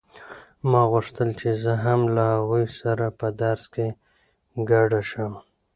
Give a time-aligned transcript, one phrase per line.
[0.69, 3.87] ما غوښتل چې زه هم له هغوی سره په درس کې
[4.69, 5.33] ګډه شم.